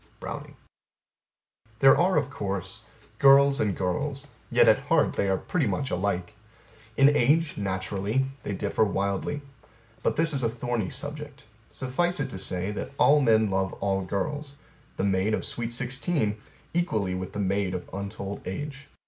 Browning 0.19 0.55
There 1.77 1.95
are 1.95 2.17
of 2.17 2.31
course, 2.31 2.81
girls 3.19 3.61
and 3.61 3.77
girls; 3.77 4.25
yet 4.49 4.67
at 4.67 4.79
heart 4.89 5.13
they 5.13 5.29
are 5.29 5.37
pretty 5.37 5.67
much 5.67 5.91
alike. 5.91 6.33
In 6.97 7.15
age, 7.15 7.55
naturally, 7.55 8.25
they 8.41 8.53
differ 8.53 8.83
wildly. 8.83 9.43
But 10.01 10.15
this 10.15 10.33
is 10.33 10.41
a 10.41 10.49
thorny 10.49 10.89
subject. 10.89 11.43
Suffice 11.69 12.19
it 12.19 12.31
to 12.31 12.39
say 12.39 12.71
that 12.71 12.93
all 12.97 13.21
men 13.21 13.51
love 13.51 13.73
all 13.73 14.01
girls 14.01 14.55
the 14.97 15.03
maid 15.03 15.35
of 15.35 15.45
sweet 15.45 15.71
sixteen 15.71 16.41
equally 16.73 17.13
with 17.13 17.33
the 17.33 17.39
maid 17.39 17.75
of 17.75 17.87
untold 17.93 18.41
age. 18.47 18.87